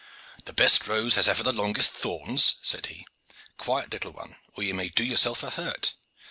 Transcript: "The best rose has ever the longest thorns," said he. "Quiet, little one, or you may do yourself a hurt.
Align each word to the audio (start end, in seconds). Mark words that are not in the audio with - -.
"The 0.45 0.53
best 0.53 0.87
rose 0.87 1.13
has 1.13 1.27
ever 1.29 1.43
the 1.43 1.53
longest 1.53 1.91
thorns," 1.93 2.55
said 2.63 2.87
he. 2.87 3.05
"Quiet, 3.57 3.91
little 3.93 4.09
one, 4.13 4.35
or 4.55 4.63
you 4.63 4.73
may 4.73 4.89
do 4.89 5.03
yourself 5.05 5.43
a 5.43 5.51
hurt. 5.51 5.93